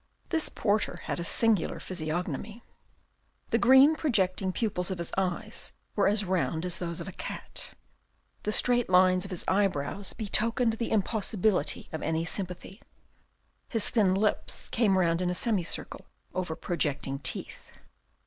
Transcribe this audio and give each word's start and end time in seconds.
This 0.29 0.49
porter 0.49 1.01
had 1.03 1.19
a 1.19 1.23
singular 1.23 1.79
physiognomy. 1.79 2.63
The 3.51 3.59
green 3.59 3.95
projecting 3.95 4.51
pupils 4.51 4.89
of 4.89 4.97
his 4.97 5.11
eyes 5.15 5.73
were 5.95 6.07
as 6.07 6.25
round 6.25 6.65
as 6.65 6.79
those 6.79 7.01
of 7.01 7.07
a 7.07 7.11
cat. 7.11 7.75
The 8.41 8.51
straight 8.51 8.89
lines 8.89 9.25
of 9.25 9.29
his 9.29 9.45
eyebrows 9.47 10.13
betokened 10.13 10.73
the 10.79 10.89
impossibility 10.89 11.87
of 11.91 12.01
any 12.01 12.25
sympathy. 12.25 12.81
His 13.69 13.91
thin 13.91 14.15
lips 14.15 14.69
came 14.69 14.97
round 14.97 15.21
in 15.21 15.29
a 15.29 15.35
semicircle 15.35 16.07
over 16.33 16.55
projecting 16.55 17.19
teeth. 17.19 17.71